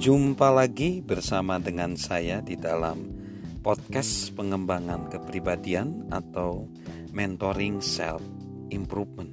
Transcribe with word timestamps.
Jumpa 0.00 0.48
lagi 0.48 1.04
bersama 1.04 1.60
dengan 1.60 1.92
saya 1.92 2.40
di 2.40 2.56
dalam 2.56 3.20
podcast 3.60 4.32
pengembangan 4.32 5.12
kepribadian 5.12 6.08
atau 6.08 6.72
mentoring 7.12 7.84
self 7.84 8.24
improvement. 8.72 9.28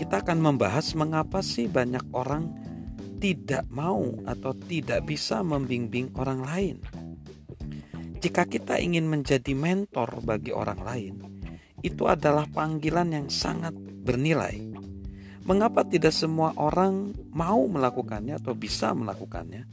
Kita 0.00 0.24
akan 0.24 0.40
membahas 0.40 0.96
mengapa 0.96 1.44
sih 1.44 1.68
banyak 1.68 2.00
orang 2.16 2.48
tidak 3.20 3.68
mau 3.68 4.16
atau 4.24 4.56
tidak 4.56 5.04
bisa 5.04 5.44
membimbing 5.44 6.08
orang 6.16 6.40
lain. 6.40 6.76
Jika 8.24 8.48
kita 8.48 8.80
ingin 8.80 9.04
menjadi 9.04 9.52
mentor 9.52 10.24
bagi 10.24 10.56
orang 10.56 10.80
lain, 10.80 11.14
itu 11.84 12.08
adalah 12.08 12.48
panggilan 12.48 13.12
yang 13.12 13.28
sangat 13.28 13.76
bernilai 13.76 14.71
Mengapa 15.42 15.82
tidak 15.82 16.14
semua 16.14 16.54
orang 16.54 17.10
mau 17.34 17.66
melakukannya 17.66 18.38
atau 18.38 18.54
bisa 18.54 18.94
melakukannya? 18.94 19.66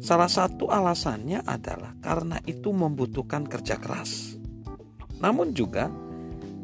Salah 0.00 0.30
satu 0.30 0.70
alasannya 0.70 1.42
adalah 1.42 1.98
karena 2.00 2.38
itu 2.46 2.70
membutuhkan 2.70 3.44
kerja 3.44 3.76
keras. 3.76 4.38
Namun 5.18 5.52
juga 5.52 5.90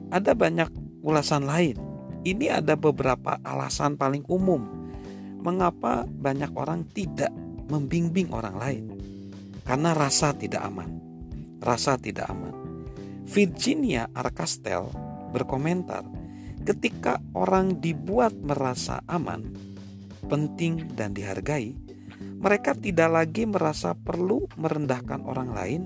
ada 0.08 0.32
banyak 0.32 1.02
ulasan 1.04 1.44
lain. 1.44 1.76
Ini 2.24 2.62
ada 2.62 2.74
beberapa 2.74 3.38
alasan 3.44 3.94
paling 4.00 4.26
umum 4.26 4.78
mengapa 5.38 6.02
banyak 6.08 6.50
orang 6.56 6.88
tidak 6.90 7.30
membimbing 7.70 8.32
orang 8.34 8.56
lain. 8.58 8.84
Karena 9.62 9.92
rasa 9.92 10.32
tidak 10.32 10.64
aman. 10.64 10.90
Rasa 11.60 12.00
tidak 12.00 12.32
aman. 12.32 12.54
Virginia 13.28 14.08
Arkastel 14.16 14.88
berkomentar, 15.36 16.00
Ketika 16.62 17.22
orang 17.34 17.78
dibuat 17.82 18.34
merasa 18.38 19.02
aman, 19.06 19.50
penting, 20.28 20.90
dan 20.94 21.14
dihargai, 21.16 21.74
mereka 22.38 22.74
tidak 22.74 23.10
lagi 23.10 23.46
merasa 23.46 23.94
perlu 23.94 24.46
merendahkan 24.58 25.22
orang 25.26 25.50
lain 25.54 25.82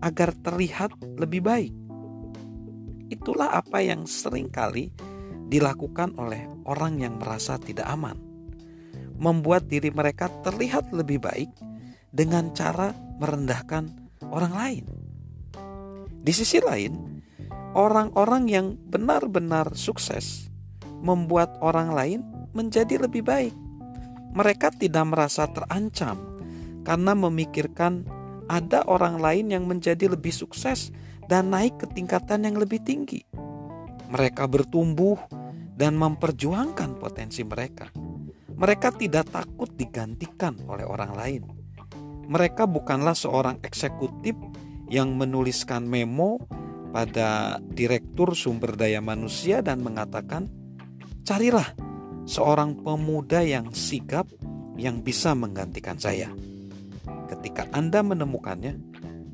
agar 0.00 0.32
terlihat 0.40 0.96
lebih 1.20 1.44
baik. 1.44 1.74
Itulah 3.12 3.52
apa 3.60 3.84
yang 3.84 4.08
sering 4.08 4.48
kali 4.48 4.88
dilakukan 5.52 6.16
oleh 6.16 6.48
orang 6.64 6.96
yang 7.04 7.20
merasa 7.20 7.60
tidak 7.60 7.84
aman, 7.92 8.16
membuat 9.20 9.68
diri 9.68 9.92
mereka 9.92 10.32
terlihat 10.40 10.96
lebih 10.96 11.20
baik 11.20 11.52
dengan 12.08 12.56
cara 12.56 12.96
merendahkan 13.20 13.84
orang 14.32 14.52
lain. 14.56 14.84
Di 16.22 16.32
sisi 16.32 16.56
lain, 16.62 17.20
orang-orang 17.72 18.44
yang 18.48 18.66
benar-benar 18.88 19.72
sukses 19.76 20.48
membuat 21.02 21.58
orang 21.64 21.92
lain 21.92 22.20
menjadi 22.52 23.00
lebih 23.00 23.24
baik. 23.24 23.54
Mereka 24.32 24.72
tidak 24.80 25.04
merasa 25.08 25.44
terancam 25.50 26.16
karena 26.86 27.12
memikirkan 27.12 28.06
ada 28.48 28.84
orang 28.88 29.20
lain 29.20 29.52
yang 29.52 29.64
menjadi 29.68 30.12
lebih 30.12 30.32
sukses 30.32 30.92
dan 31.28 31.52
naik 31.52 31.80
ke 31.80 31.86
tingkatan 31.92 32.44
yang 32.48 32.56
lebih 32.56 32.80
tinggi. 32.80 33.24
Mereka 34.12 34.44
bertumbuh 34.48 35.16
dan 35.72 35.96
memperjuangkan 35.96 37.00
potensi 37.00 37.40
mereka. 37.44 37.88
Mereka 38.52 38.94
tidak 39.00 39.32
takut 39.32 39.72
digantikan 39.72 40.54
oleh 40.68 40.84
orang 40.84 41.12
lain. 41.16 41.42
Mereka 42.28 42.68
bukanlah 42.68 43.16
seorang 43.16 43.58
eksekutif 43.64 44.36
yang 44.92 45.16
menuliskan 45.16 45.88
memo 45.88 46.44
pada 46.92 47.56
Direktur 47.72 48.36
Sumber 48.36 48.76
Daya 48.76 49.00
Manusia 49.00 49.64
dan 49.64 49.80
mengatakan, 49.80 50.46
"Carilah 51.24 51.72
seorang 52.28 52.76
pemuda 52.84 53.40
yang 53.40 53.72
sigap 53.72 54.28
yang 54.76 55.00
bisa 55.00 55.32
menggantikan 55.32 55.96
saya. 55.96 56.28
Ketika 57.32 57.66
Anda 57.72 58.04
menemukannya, 58.04 58.76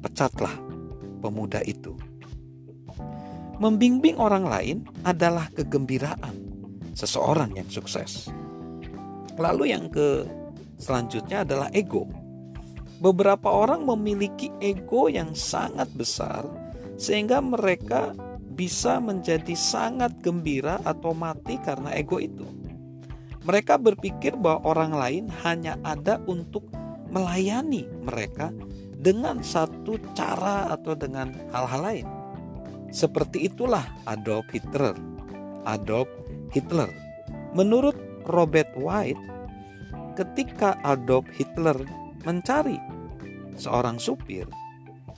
pecatlah 0.01 0.55
pemuda 1.19 1.59
itu." 1.67 1.99
Membimbing 3.59 4.23
orang 4.23 4.47
lain 4.47 4.79
adalah 5.03 5.51
kegembiraan 5.51 6.31
seseorang 6.95 7.59
yang 7.59 7.67
sukses. 7.67 8.31
Lalu 9.35 9.75
yang 9.75 9.91
ke 9.91 10.23
selanjutnya 10.79 11.43
adalah 11.43 11.67
ego. 11.75 12.07
Beberapa 13.03 13.51
orang 13.51 13.83
memiliki 13.83 14.51
ego 14.63 15.11
yang 15.11 15.35
sangat 15.35 15.91
besar 15.91 16.47
sehingga 16.99 17.39
mereka 17.39 18.13
bisa 18.59 18.99
menjadi 18.99 19.55
sangat 19.55 20.19
gembira 20.19 20.83
atau 20.83 21.15
mati 21.15 21.63
karena 21.63 21.95
ego 21.95 22.19
itu. 22.19 22.45
Mereka 23.47 23.79
berpikir 23.79 24.35
bahwa 24.35 24.67
orang 24.67 24.93
lain 24.93 25.25
hanya 25.47 25.79
ada 25.87 26.19
untuk 26.27 26.67
melayani 27.09 27.87
mereka 28.05 28.53
dengan 28.99 29.41
satu 29.41 29.97
cara 30.13 30.69
atau 30.75 30.93
dengan 30.99 31.33
hal-hal 31.55 31.81
lain. 31.81 32.09
Seperti 32.91 33.47
itulah 33.47 33.87
Adolf 34.05 34.45
Hitler. 34.51 34.93
Adolf 35.65 36.11
Hitler. 36.51 36.91
Menurut 37.55 37.97
Robert 38.29 38.69
White, 38.77 39.21
ketika 40.19 40.77
Adolf 40.83 41.25
Hitler 41.33 41.79
mencari 42.27 42.77
seorang 43.57 43.97
supir, 43.97 44.45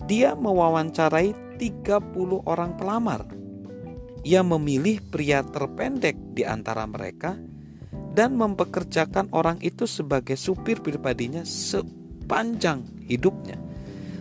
dia 0.07 0.37
mewawancarai 0.37 1.50
30 1.61 2.49
orang 2.49 2.81
pelamar. 2.81 3.29
Ia 4.25 4.41
memilih 4.41 5.05
pria 5.05 5.45
terpendek 5.45 6.17
di 6.33 6.49
antara 6.49 6.89
mereka 6.89 7.37
dan 8.17 8.41
mempekerjakan 8.41 9.29
orang 9.37 9.61
itu 9.61 9.85
sebagai 9.85 10.41
supir 10.41 10.81
pribadinya 10.81 11.45
sepanjang 11.45 12.81
hidupnya. 13.05 13.61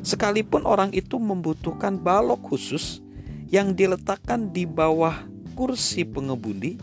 Sekalipun 0.03 0.67
orang 0.67 0.91
itu 0.91 1.15
membutuhkan 1.15 1.99
balok 1.99 2.51
khusus 2.51 2.99
yang 3.47 3.71
diletakkan 3.75 4.51
di 4.51 4.67
bawah 4.67 5.15
kursi 5.55 6.03
pengemudi 6.07 6.79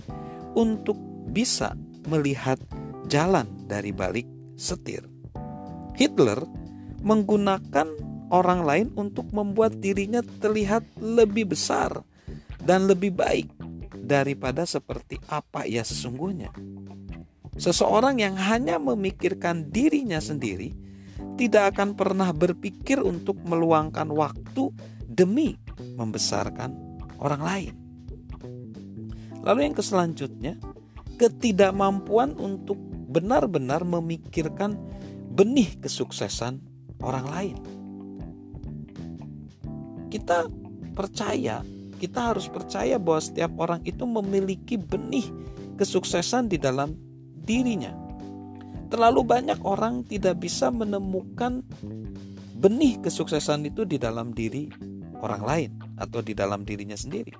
untuk 0.57 0.97
bisa 1.33 1.77
melihat 2.09 2.61
jalan 3.09 3.49
dari 3.65 3.93
balik 3.93 4.29
setir. 4.57 5.05
Hitler 5.97 6.45
menggunakan 7.01 8.16
orang 8.31 8.67
lain 8.67 8.87
untuk 8.99 9.31
membuat 9.31 9.79
dirinya 9.79 10.23
terlihat 10.23 10.83
lebih 10.99 11.55
besar 11.55 12.03
dan 12.63 12.91
lebih 12.91 13.15
baik 13.15 13.49
daripada 13.95 14.67
seperti 14.67 15.19
apa 15.31 15.67
ia 15.67 15.83
sesungguhnya. 15.87 16.51
Seseorang 17.57 18.21
yang 18.21 18.37
hanya 18.37 18.77
memikirkan 18.77 19.73
dirinya 19.73 20.21
sendiri 20.21 20.75
tidak 21.41 21.77
akan 21.77 21.97
pernah 21.97 22.31
berpikir 22.33 23.01
untuk 23.01 23.41
meluangkan 23.45 24.09
waktu 24.13 24.73
demi 25.07 25.57
membesarkan 25.97 27.01
orang 27.21 27.43
lain. 27.43 27.75
Lalu 29.41 29.71
yang 29.71 29.75
selanjutnya, 29.79 30.59
ketidakmampuan 31.17 32.35
untuk 32.37 32.77
benar-benar 33.07 33.87
memikirkan 33.87 34.77
benih 35.33 35.79
kesuksesan 35.81 36.61
orang 37.01 37.27
lain 37.31 37.76
kita 40.17 40.49
percaya, 40.97 41.61
kita 42.01 42.33
harus 42.33 42.49
percaya 42.49 42.97
bahwa 42.97 43.21
setiap 43.21 43.53
orang 43.61 43.85
itu 43.85 44.09
memiliki 44.09 44.81
benih 44.81 45.29
kesuksesan 45.77 46.49
di 46.49 46.57
dalam 46.57 46.97
dirinya. 47.45 47.93
Terlalu 48.89 49.21
banyak 49.29 49.61
orang 49.61 50.09
tidak 50.09 50.41
bisa 50.41 50.73
menemukan 50.73 51.61
benih 52.57 52.97
kesuksesan 53.05 53.69
itu 53.69 53.85
di 53.85 54.01
dalam 54.01 54.33
diri 54.33 54.73
orang 55.21 55.43
lain 55.45 55.71
atau 56.01 56.25
di 56.25 56.33
dalam 56.33 56.65
dirinya 56.65 56.97
sendiri. 56.97 57.37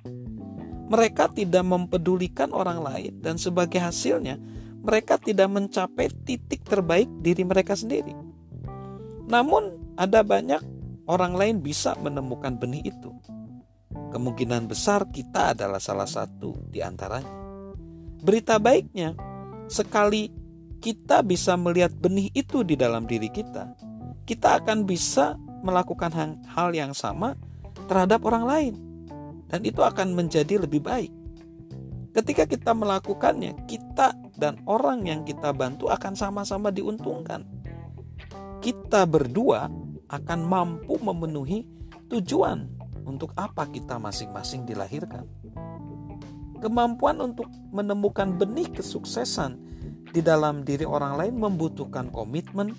Mereka 0.87 1.33
tidak 1.33 1.65
mempedulikan 1.67 2.53
orang 2.53 2.79
lain, 2.79 3.19
dan 3.19 3.35
sebagai 3.35 3.81
hasilnya, 3.81 4.39
mereka 4.85 5.19
tidak 5.19 5.51
mencapai 5.51 6.07
titik 6.23 6.63
terbaik 6.63 7.09
diri 7.19 7.43
mereka 7.43 7.75
sendiri. 7.75 8.15
Namun, 9.27 9.75
ada 9.99 10.23
banyak 10.23 10.76
orang 11.07 11.33
lain 11.33 11.55
bisa 11.63 11.95
menemukan 11.99 12.59
benih 12.59 12.83
itu. 12.85 13.11
Kemungkinan 14.11 14.67
besar 14.67 15.07
kita 15.11 15.55
adalah 15.55 15.79
salah 15.79 16.07
satu 16.07 16.55
di 16.67 16.79
antaranya. 16.83 17.31
Berita 18.23 18.59
baiknya, 18.59 19.15
sekali 19.67 20.31
kita 20.79 21.25
bisa 21.25 21.57
melihat 21.57 21.91
benih 21.97 22.29
itu 22.31 22.61
di 22.61 22.77
dalam 22.77 23.09
diri 23.09 23.27
kita, 23.31 23.73
kita 24.27 24.63
akan 24.63 24.85
bisa 24.85 25.35
melakukan 25.65 26.13
hal 26.45 26.69
yang 26.71 26.93
sama 26.93 27.33
terhadap 27.89 28.21
orang 28.27 28.45
lain, 28.45 28.73
dan 29.49 29.63
itu 29.65 29.81
akan 29.81 30.13
menjadi 30.13 30.61
lebih 30.61 30.83
baik. 30.85 31.11
Ketika 32.13 32.49
kita 32.49 32.73
melakukannya, 32.73 33.53
kita 33.69 34.17
dan 34.37 34.57
orang 34.65 35.05
yang 35.05 35.21
kita 35.21 35.53
bantu 35.53 35.89
akan 35.89 36.17
sama-sama 36.17 36.73
diuntungkan. 36.73 37.45
Kita 38.57 39.05
berdua 39.05 39.69
akan 40.07 40.39
mampu 40.43 40.95
memenuhi 40.99 41.67
tujuan 42.07 42.67
untuk 43.07 43.31
apa 43.39 43.67
kita 43.67 43.99
masing-masing 43.99 44.67
dilahirkan. 44.67 45.27
Kemampuan 46.57 47.21
untuk 47.21 47.47
menemukan 47.69 48.33
benih 48.35 48.67
kesuksesan 48.73 49.61
di 50.11 50.25
dalam 50.25 50.65
diri 50.65 50.83
orang 50.83 51.13
lain 51.19 51.35
membutuhkan 51.37 52.09
komitmen, 52.09 52.73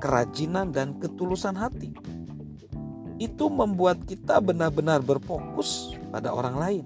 kerajinan, 0.00 0.72
dan 0.72 0.96
ketulusan 0.96 1.52
hati. 1.52 1.92
Itu 3.20 3.52
membuat 3.52 4.08
kita 4.08 4.40
benar-benar 4.40 5.04
berfokus 5.04 5.92
pada 6.08 6.32
orang 6.32 6.56
lain. 6.56 6.84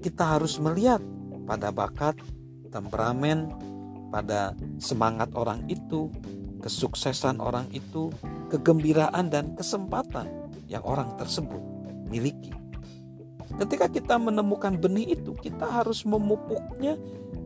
Kita 0.00 0.38
harus 0.38 0.56
melihat 0.56 1.04
pada 1.44 1.68
bakat, 1.68 2.16
temperamen, 2.72 3.52
pada 4.08 4.56
semangat 4.80 5.28
orang 5.36 5.68
itu, 5.68 6.08
kesuksesan 6.62 7.42
orang 7.42 7.66
itu, 7.74 8.08
kegembiraan 8.48 9.28
dan 9.28 9.58
kesempatan 9.58 10.30
yang 10.70 10.86
orang 10.86 11.12
tersebut 11.18 11.58
miliki. 12.06 12.54
Ketika 13.58 13.90
kita 13.90 14.16
menemukan 14.16 14.78
benih 14.80 15.18
itu, 15.18 15.36
kita 15.36 15.68
harus 15.68 16.08
memupuknya 16.08 16.96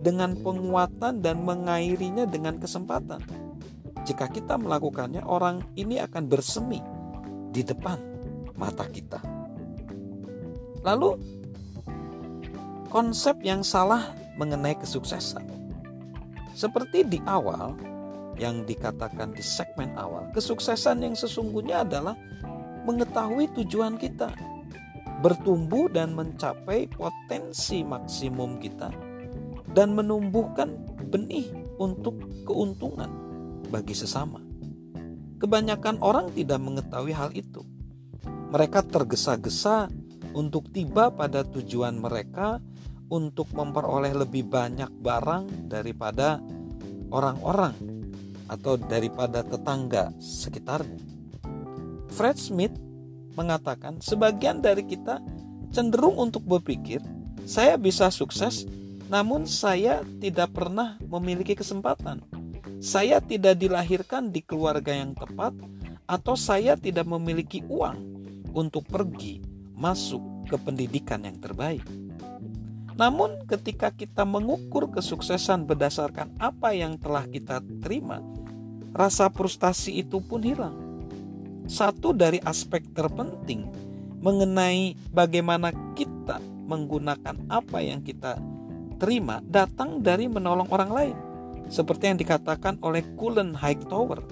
dengan 0.04 0.38
penguatan 0.38 1.18
dan 1.18 1.42
mengairinya 1.42 2.28
dengan 2.30 2.62
kesempatan. 2.62 3.18
Jika 4.06 4.30
kita 4.30 4.54
melakukannya, 4.54 5.26
orang 5.26 5.66
ini 5.74 5.98
akan 5.98 6.30
bersemi 6.30 6.78
di 7.50 7.66
depan 7.66 7.98
mata 8.54 8.86
kita. 8.86 9.18
Lalu, 10.86 11.18
konsep 12.86 13.42
yang 13.42 13.66
salah 13.66 14.14
mengenai 14.38 14.78
kesuksesan, 14.78 15.42
seperti 16.54 17.02
di 17.02 17.18
awal 17.26 17.74
yang 18.36 18.68
dikatakan 18.68 19.32
di 19.32 19.40
segmen 19.40 19.96
awal, 19.96 20.28
kesuksesan 20.32 21.04
yang 21.04 21.16
sesungguhnya 21.16 21.84
adalah 21.84 22.14
mengetahui 22.84 23.50
tujuan 23.62 23.96
kita, 23.96 24.30
bertumbuh 25.24 25.88
dan 25.90 26.12
mencapai 26.12 26.86
potensi 26.92 27.82
maksimum 27.82 28.60
kita, 28.60 28.92
dan 29.72 29.96
menumbuhkan 29.96 30.76
benih 31.08 31.48
untuk 31.80 32.20
keuntungan 32.44 33.08
bagi 33.68 33.96
sesama. 33.96 34.40
Kebanyakan 35.36 36.00
orang 36.00 36.32
tidak 36.32 36.60
mengetahui 36.62 37.12
hal 37.12 37.28
itu. 37.36 37.60
Mereka 38.52 38.88
tergesa-gesa 38.88 39.90
untuk 40.32 40.72
tiba 40.72 41.12
pada 41.12 41.44
tujuan 41.44 42.00
mereka 42.00 42.60
untuk 43.12 43.52
memperoleh 43.52 44.16
lebih 44.16 44.48
banyak 44.48 44.88
barang 45.00 45.68
daripada 45.68 46.40
orang-orang 47.10 47.95
atau 48.46 48.78
daripada 48.78 49.42
tetangga 49.42 50.14
sekitarnya. 50.18 51.02
Fred 52.10 52.38
Smith 52.38 52.74
mengatakan 53.36 54.00
sebagian 54.00 54.64
dari 54.64 54.86
kita 54.86 55.20
cenderung 55.74 56.16
untuk 56.16 56.46
berpikir 56.46 57.04
saya 57.44 57.76
bisa 57.76 58.08
sukses 58.08 58.64
namun 59.06 59.46
saya 59.46 60.02
tidak 60.18 60.50
pernah 60.50 60.98
memiliki 60.98 61.54
kesempatan. 61.54 62.26
Saya 62.82 63.22
tidak 63.22 63.56
dilahirkan 63.56 64.34
di 64.34 64.42
keluarga 64.42 64.90
yang 64.92 65.14
tepat 65.14 65.54
atau 66.06 66.34
saya 66.34 66.74
tidak 66.74 67.06
memiliki 67.06 67.62
uang 67.66 67.98
untuk 68.54 68.86
pergi 68.86 69.42
masuk 69.74 70.48
ke 70.50 70.56
pendidikan 70.58 71.22
yang 71.22 71.38
terbaik. 71.38 71.84
Namun, 72.96 73.44
ketika 73.44 73.92
kita 73.92 74.24
mengukur 74.24 74.88
kesuksesan 74.88 75.68
berdasarkan 75.68 76.32
apa 76.40 76.72
yang 76.72 76.96
telah 76.96 77.28
kita 77.28 77.60
terima, 77.84 78.24
rasa 78.96 79.28
frustasi 79.28 80.00
itu 80.00 80.24
pun 80.24 80.40
hilang 80.40 80.86
satu 81.66 82.14
dari 82.14 82.38
aspek 82.46 82.82
terpenting 82.94 83.66
mengenai 84.22 84.94
bagaimana 85.10 85.74
kita 85.98 86.38
menggunakan 86.66 87.36
apa 87.50 87.78
yang 87.82 88.02
kita 88.02 88.38
terima 88.96 89.42
datang 89.44 90.00
dari 90.00 90.30
menolong 90.30 90.66
orang 90.72 90.90
lain. 90.90 91.16
Seperti 91.66 92.14
yang 92.14 92.18
dikatakan 92.18 92.78
oleh 92.80 93.02
Cullen 93.18 93.52
Hightower. 93.54 94.22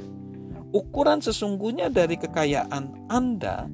Ukuran 0.74 1.22
sesungguhnya 1.22 1.86
dari 1.86 2.18
kekayaan 2.18 3.06
Anda 3.06 3.70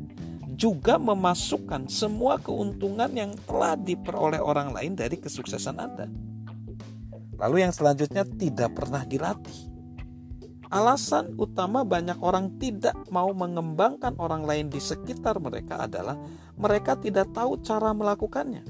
juga 0.60 1.00
memasukkan 1.00 1.88
semua 1.88 2.36
keuntungan 2.36 3.08
yang 3.16 3.32
telah 3.48 3.80
diperoleh 3.80 4.44
orang 4.44 4.76
lain 4.76 4.92
dari 4.92 5.16
kesuksesan 5.16 5.80
Anda. 5.80 6.04
Lalu 7.40 7.64
yang 7.64 7.72
selanjutnya 7.72 8.28
tidak 8.28 8.76
pernah 8.76 9.00
dilatih. 9.08 9.72
Alasan 10.68 11.34
utama 11.40 11.82
banyak 11.82 12.20
orang 12.20 12.60
tidak 12.60 12.94
mau 13.08 13.32
mengembangkan 13.32 14.14
orang 14.20 14.44
lain 14.44 14.68
di 14.68 14.78
sekitar 14.78 15.40
mereka 15.40 15.88
adalah 15.88 16.20
mereka 16.60 16.94
tidak 17.00 17.32
tahu 17.32 17.58
cara 17.64 17.96
melakukannya. 17.96 18.62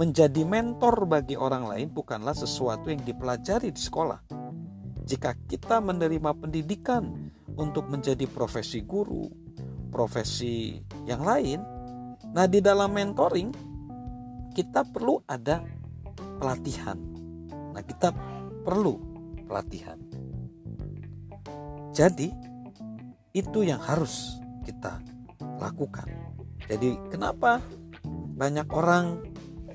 Menjadi 0.00 0.42
mentor 0.48 1.04
bagi 1.04 1.36
orang 1.36 1.68
lain 1.68 1.88
bukanlah 1.92 2.34
sesuatu 2.34 2.88
yang 2.88 3.04
dipelajari 3.04 3.68
di 3.68 3.78
sekolah. 3.78 4.24
Jika 5.06 5.36
kita 5.46 5.78
menerima 5.78 6.32
pendidikan 6.34 7.30
untuk 7.54 7.86
menjadi 7.86 8.26
profesi 8.26 8.82
guru, 8.82 9.45
profesi 9.96 10.76
yang 11.08 11.24
lain, 11.24 11.64
nah 12.36 12.44
di 12.44 12.60
dalam 12.60 12.92
mentoring 12.92 13.48
kita 14.52 14.84
perlu 14.84 15.24
ada 15.24 15.64
pelatihan. 16.36 17.00
Nah, 17.72 17.80
kita 17.80 18.12
perlu 18.60 19.00
pelatihan. 19.48 19.96
Jadi 21.96 22.28
itu 23.32 23.64
yang 23.64 23.80
harus 23.80 24.36
kita 24.68 25.00
lakukan. 25.56 26.08
Jadi 26.68 27.00
kenapa 27.08 27.64
banyak 28.36 28.68
orang 28.68 29.24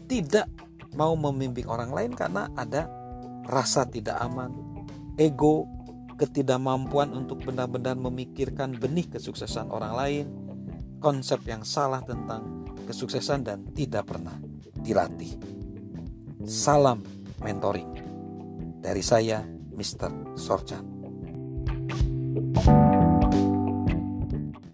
tidak 0.05 0.45
mau 0.93 1.17
membimbing 1.17 1.65
orang 1.65 1.89
lain 1.89 2.11
karena 2.13 2.45
ada 2.53 2.85
rasa 3.49 3.89
tidak 3.89 4.21
aman, 4.21 4.53
ego, 5.17 5.65
ketidakmampuan 6.21 7.17
untuk 7.17 7.41
benar-benar 7.41 7.97
memikirkan 7.97 8.77
benih 8.77 9.09
kesuksesan 9.09 9.73
orang 9.73 9.93
lain, 9.97 10.25
konsep 11.01 11.41
yang 11.49 11.65
salah 11.65 12.05
tentang 12.05 12.69
kesuksesan 12.85 13.41
dan 13.41 13.65
tidak 13.73 14.05
pernah 14.05 14.37
dilatih. 14.85 15.33
Salam 16.45 17.01
mentoring 17.41 17.89
dari 18.85 19.01
saya, 19.01 19.41
Mr. 19.73 20.37
Sorjan. 20.37 21.00